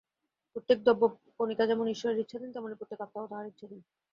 প্রত্যেক 0.51 0.77
দ্রব্যকণিকা 0.83 1.63
যেমন 1.67 1.85
ঈশ্বরের 1.87 2.21
ইচ্ছাধীন, 2.23 2.49
তেমনি 2.51 2.75
প্রত্যেক 2.75 2.99
আত্মাও 3.01 3.29
তাঁহার 3.29 3.49
ইচ্ছাধীন। 3.51 3.79